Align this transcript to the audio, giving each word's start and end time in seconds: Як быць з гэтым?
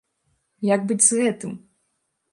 Як 0.69 0.81
быць 0.91 1.05
з 1.11 1.21
гэтым? 1.21 1.51